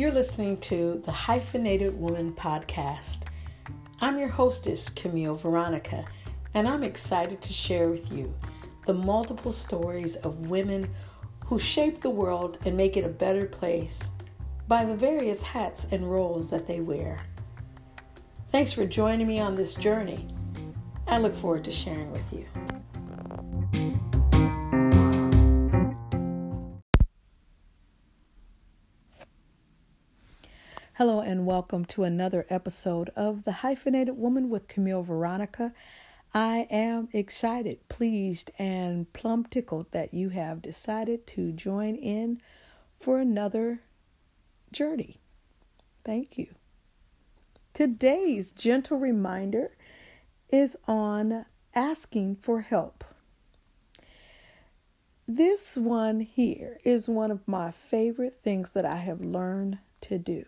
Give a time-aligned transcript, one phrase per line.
[0.00, 3.24] You're listening to the Hyphenated Woman Podcast.
[4.00, 6.06] I'm your hostess, Camille Veronica,
[6.54, 8.34] and I'm excited to share with you
[8.86, 10.88] the multiple stories of women
[11.44, 14.08] who shape the world and make it a better place
[14.66, 17.20] by the various hats and roles that they wear.
[18.48, 20.26] Thanks for joining me on this journey.
[21.08, 22.46] I look forward to sharing with you.
[31.00, 35.72] Hello, and welcome to another episode of The Hyphenated Woman with Camille Veronica.
[36.34, 42.42] I am excited, pleased, and plumb tickled that you have decided to join in
[42.98, 43.80] for another
[44.72, 45.16] journey.
[46.04, 46.48] Thank you.
[47.72, 49.74] Today's gentle reminder
[50.50, 53.04] is on asking for help.
[55.26, 60.44] This one here is one of my favorite things that I have learned to do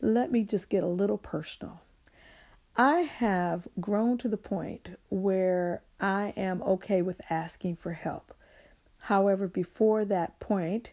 [0.00, 1.80] let me just get a little personal.
[2.76, 8.34] I have grown to the point where I am okay with asking for help.
[8.98, 10.92] However, before that point,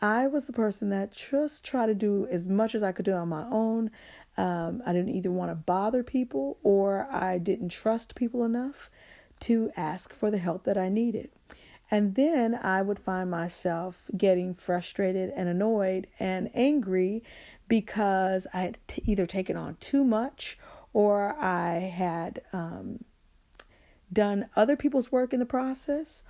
[0.00, 3.12] I was the person that just tried to do as much as I could do
[3.12, 3.90] on my own.
[4.36, 8.88] Um, I didn't either want to bother people or I didn't trust people enough
[9.40, 11.30] to ask for the help that I needed.
[11.90, 17.22] And then I would find myself getting frustrated and annoyed and angry
[17.68, 20.58] because I had t- either taken on too much
[20.92, 23.04] or I had um,
[24.12, 26.22] done other people's work in the process,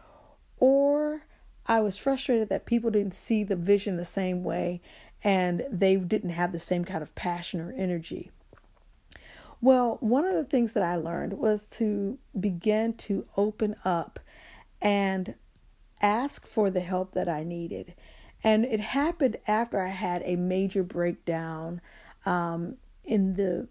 [0.58, 1.22] or
[1.66, 4.80] I was frustrated that people didn't see the vision the same way
[5.22, 8.30] and they didn't have the same kind of passion or energy.
[9.60, 14.20] Well, one of the things that I learned was to begin to open up
[14.80, 15.34] and
[16.00, 17.94] ask for the help that I needed.
[18.44, 21.80] And it happened after I had a major breakdown
[22.24, 23.68] um, in the.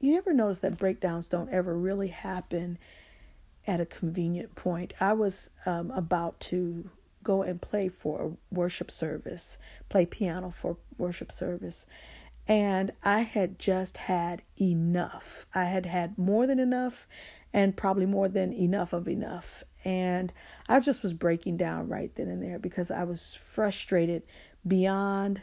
[0.00, 2.78] You ever notice that breakdowns don't ever really happen
[3.66, 4.94] at a convenient point?
[5.00, 6.90] I was um, about to
[7.22, 9.58] go and play for a worship service,
[9.88, 11.86] play piano for worship service.
[12.46, 15.46] And I had just had enough.
[15.54, 17.06] I had had more than enough
[17.52, 19.64] and probably more than enough of enough.
[19.84, 20.32] And
[20.68, 24.22] I just was breaking down right then and there because I was frustrated
[24.66, 25.42] beyond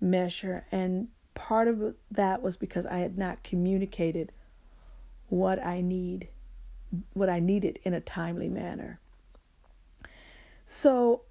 [0.00, 0.66] measure.
[0.72, 4.32] And part of that was because I had not communicated
[5.28, 6.28] what I need,
[7.12, 9.00] what I needed in a timely manner.
[10.66, 11.22] So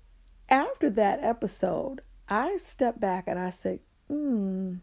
[0.49, 4.75] after that episode, I stepped back and I said, hmm,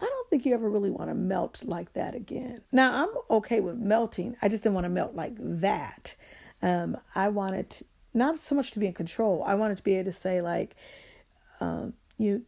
[0.00, 2.60] I don't think you ever really want to melt like that again.
[2.70, 4.36] Now, I'm okay with melting.
[4.40, 6.14] I just didn't want to melt like that.
[6.62, 9.42] Um, I wanted to, not so much to be in control.
[9.46, 10.74] I wanted to be able to say like,
[11.60, 12.44] um, you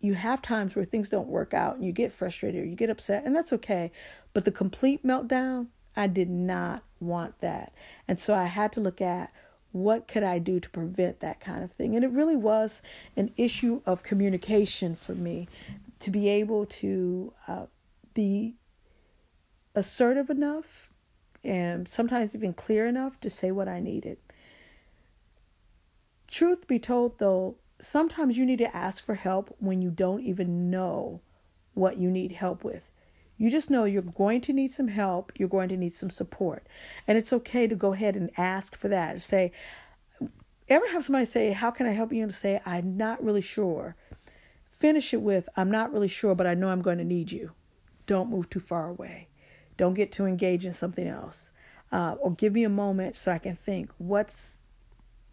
[0.00, 2.90] you have times where things don't work out and you get frustrated or you get
[2.90, 3.92] upset and that's okay.
[4.32, 7.72] But the complete meltdown, I did not want that.
[8.08, 9.32] And so I had to look at
[9.70, 11.94] what could I do to prevent that kind of thing?
[11.94, 12.82] And it really was
[13.16, 15.48] an issue of communication for me
[16.00, 17.66] to be able to uh,
[18.12, 18.56] be
[19.74, 20.90] assertive enough
[21.44, 24.18] and sometimes even clear enough to say what I needed.
[26.30, 30.70] Truth be told, though, sometimes you need to ask for help when you don't even
[30.70, 31.20] know
[31.74, 32.90] what you need help with.
[33.36, 36.66] You just know you're going to need some help, you're going to need some support.
[37.08, 39.20] And it's okay to go ahead and ask for that.
[39.20, 39.52] Say,
[40.68, 42.22] ever have somebody say, How can I help you?
[42.22, 43.96] And say, I'm not really sure.
[44.70, 47.52] Finish it with, I'm not really sure, but I know I'm going to need you.
[48.06, 49.28] Don't move too far away.
[49.82, 51.50] Don't get too engaged in something else.
[51.90, 54.62] Uh, or give me a moment so I can think what's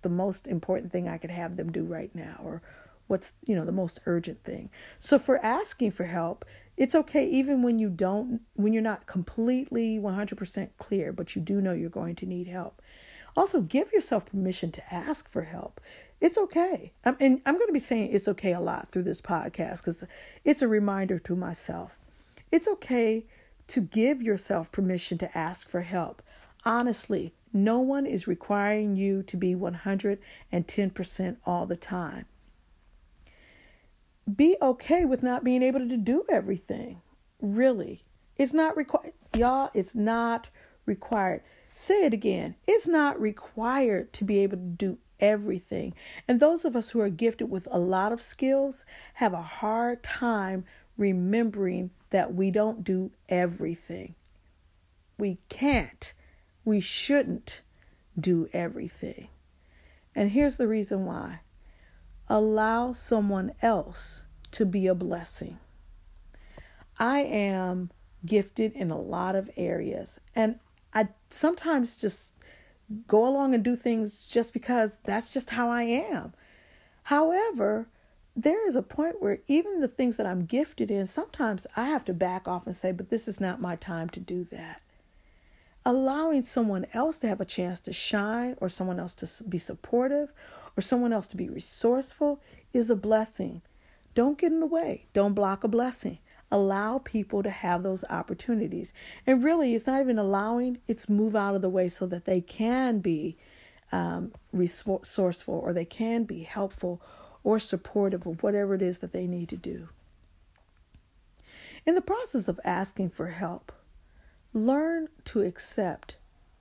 [0.01, 2.63] the most important thing I could have them do right now, or
[3.05, 4.71] what's you know the most urgent thing.
[4.97, 6.45] So for asking for help,
[6.77, 11.61] it's okay even when you don't when you're not completely 100% clear, but you do
[11.61, 12.81] know you're going to need help.
[13.37, 15.79] Also, give yourself permission to ask for help.
[16.19, 16.91] It's okay.
[17.05, 20.03] I'm, and I'm going to be saying it's okay a lot through this podcast because
[20.43, 21.99] it's a reminder to myself.
[22.51, 23.27] It's okay
[23.69, 26.21] to give yourself permission to ask for help.
[26.65, 32.25] Honestly, no one is requiring you to be 110% all the time.
[34.35, 37.01] Be okay with not being able to do everything.
[37.41, 38.03] Really.
[38.37, 39.13] It's not required.
[39.35, 40.49] Y'all, it's not
[40.85, 41.41] required.
[41.73, 42.55] Say it again.
[42.67, 45.93] It's not required to be able to do everything.
[46.27, 48.85] And those of us who are gifted with a lot of skills
[49.15, 50.65] have a hard time
[50.97, 54.15] remembering that we don't do everything.
[55.17, 56.13] We can't,
[56.65, 57.61] we shouldn't
[58.19, 59.29] do everything.
[60.15, 61.41] And here's the reason why
[62.27, 65.57] allow someone else to be a blessing.
[66.97, 67.91] I am
[68.25, 70.59] gifted in a lot of areas, and
[70.93, 72.33] I sometimes just
[73.07, 76.33] go along and do things just because that's just how I am.
[77.03, 77.87] However,
[78.43, 82.05] there is a point where even the things that I'm gifted in, sometimes I have
[82.05, 84.81] to back off and say, but this is not my time to do that.
[85.85, 90.31] Allowing someone else to have a chance to shine, or someone else to be supportive,
[90.77, 92.41] or someone else to be resourceful
[92.71, 93.61] is a blessing.
[94.15, 96.19] Don't get in the way, don't block a blessing.
[96.51, 98.91] Allow people to have those opportunities.
[99.27, 102.41] And really, it's not even allowing, it's move out of the way so that they
[102.41, 103.37] can be
[103.91, 107.01] um, resourceful or they can be helpful
[107.43, 109.89] or supportive of whatever it is that they need to do.
[111.85, 113.71] In the process of asking for help,
[114.53, 116.17] learn to accept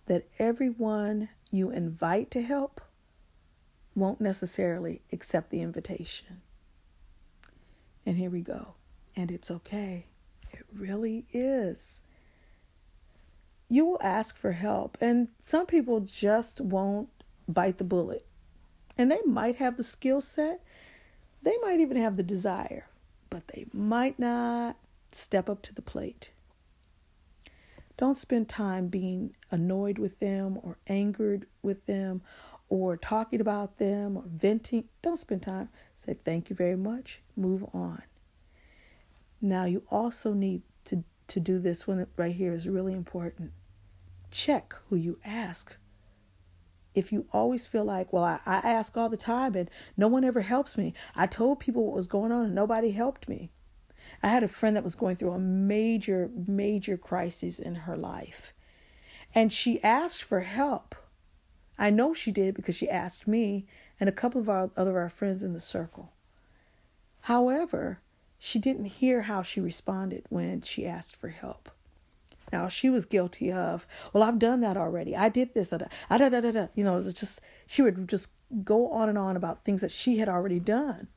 [0.06, 2.80] that everyone you invite to help
[3.94, 6.42] won't necessarily accept the invitation.
[8.06, 8.74] And here we go.
[9.16, 10.06] And it's okay.
[10.52, 12.02] It really is.
[13.69, 17.10] You will ask for help, and some people just won't
[17.46, 18.24] bite the bullet.
[18.98, 20.60] And they might have the skill set,
[21.42, 22.88] they might even have the desire,
[23.30, 24.76] but they might not
[25.12, 26.30] step up to the plate.
[27.96, 32.22] Don't spend time being annoyed with them or angered with them
[32.68, 34.84] or talking about them or venting.
[35.02, 35.68] Don't spend time.
[35.96, 37.20] Say thank you very much.
[37.36, 38.02] Move on.
[39.40, 43.52] Now you also need to to do this one right here is really important.
[44.30, 45.76] Check who you ask
[46.94, 50.25] if you always feel like, well, I, I ask all the time and no one
[50.25, 50.94] ever helps me.
[51.14, 53.50] I told people what was going on and nobody helped me.
[54.23, 58.52] I had a friend that was going through a major, major crisis in her life.
[59.35, 60.94] And she asked for help.
[61.79, 63.67] I know she did because she asked me
[64.00, 66.12] and a couple of our other our friends in the circle.
[67.23, 68.00] However,
[68.38, 71.70] she didn't hear how she responded when she asked for help.
[72.52, 75.16] Now she was guilty of, well, I've done that already.
[75.16, 75.70] I did this.
[75.70, 76.66] Da, da, da, da, da.
[76.74, 78.30] You know, it's just she would just
[78.64, 81.08] go on and on about things that she had already done.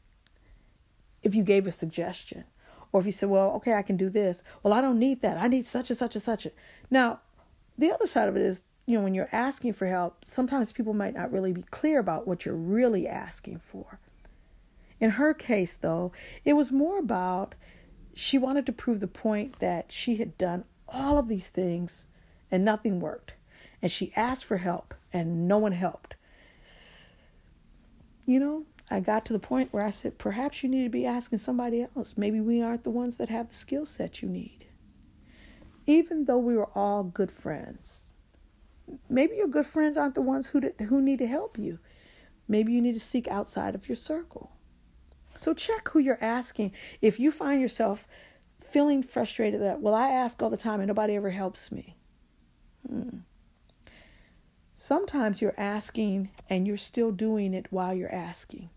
[1.24, 2.46] If you gave a suggestion,
[2.92, 4.44] or if you said, well, okay, I can do this.
[4.64, 5.38] Well, I don't need that.
[5.38, 6.48] I need such and such and such.
[6.90, 7.22] Now,
[7.78, 10.94] the other side of it is, you know, when you're asking for help, sometimes people
[10.94, 14.00] might not really be clear about what you're really asking for.
[15.00, 16.12] In her case, though,
[16.44, 17.56] it was more about
[18.14, 22.08] she wanted to prove the point that she had done all of these things
[22.52, 23.36] and nothing worked.
[23.82, 26.16] And she asked for help and no one helped.
[28.26, 31.06] You know, I got to the point where I said, perhaps you need to be
[31.06, 32.16] asking somebody else.
[32.18, 34.66] Maybe we aren't the ones that have the skill set you need.
[35.88, 38.14] Even though we were all good friends,
[39.10, 41.80] maybe your good friends aren't the ones who, who need to help you.
[42.48, 44.52] Maybe you need to seek outside of your circle.
[45.36, 46.74] So check who you're asking.
[47.02, 48.06] If you find yourself
[48.72, 51.96] feeling frustrated that, well, I ask all the time and nobody ever helps me.
[52.88, 53.20] Hmm.
[54.76, 58.70] Sometimes you're asking and you're still doing it while you're asking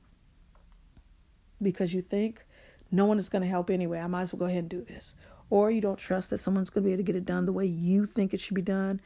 [1.63, 2.45] because you think
[2.91, 4.01] no one is going to help anyway.
[4.01, 5.15] I might as well go ahead and do this.
[5.51, 7.53] Or you don't trust that someone's going to be able to get it done the
[7.53, 9.01] way you think it should be done,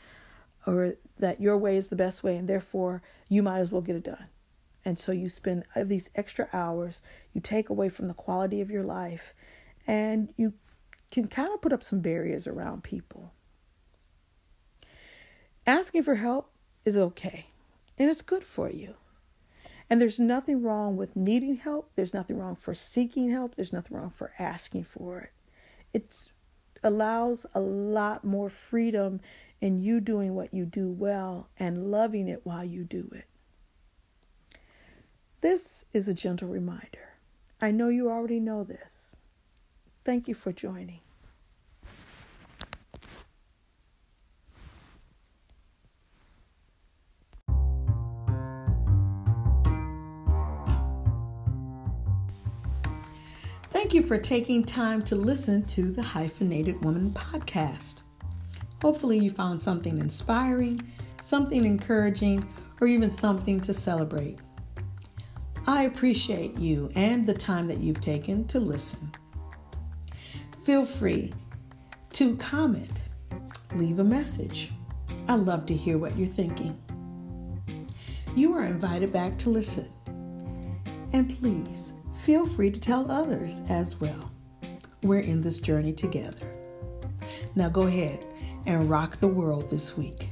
[0.67, 3.97] or that your way is the best way, and therefore you might as well get
[3.97, 4.27] it done.
[4.85, 8.85] And so you spend these extra hours, you take away from the quality of your
[8.85, 9.35] life,
[9.87, 10.55] and you
[11.11, 13.33] can kind of put up some barriers around people.
[15.67, 16.51] Asking for help
[16.85, 17.47] is okay,
[17.99, 18.95] and it's good for you.
[19.91, 21.91] And there's nothing wrong with needing help.
[21.95, 23.55] There's nothing wrong for seeking help.
[23.55, 25.33] There's nothing wrong for asking for it.
[25.95, 26.15] It
[26.83, 29.21] allows a lot more freedom
[29.61, 33.25] in you doing what you do well and loving it while you do it.
[35.41, 37.17] This is a gentle reminder.
[37.61, 39.17] I know you already know this.
[40.09, 41.01] Thank you for joining.
[53.65, 58.01] Thank you for taking time to listen to the Hyphenated Woman podcast.
[58.81, 62.49] Hopefully, you found something inspiring, something encouraging,
[62.81, 64.39] or even something to celebrate.
[65.67, 69.13] I appreciate you and the time that you've taken to listen
[70.65, 71.33] feel free
[72.13, 73.03] to comment,
[73.75, 74.73] leave a message.
[75.29, 76.79] I love to hear what you're thinking.
[78.35, 79.89] You are invited back to listen.
[81.13, 84.31] And please feel free to tell others as well.
[85.03, 86.55] We're in this journey together.
[87.55, 88.25] Now go ahead
[88.67, 90.28] and rock the world this week.